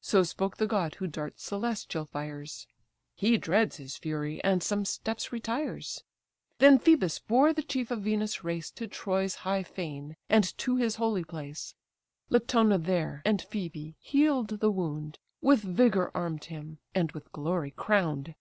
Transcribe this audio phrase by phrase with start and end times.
[0.00, 2.66] So spoke the god who darts celestial fires:
[3.14, 6.02] He dreads his fury, and some steps retires.
[6.58, 10.96] Then Phœbus bore the chief of Venus' race To Troy's high fane, and to his
[10.96, 11.76] holy place;
[12.28, 18.34] Latona there and Phoebe heal'd the wound, With vigour arm'd him, and with glory crown'd.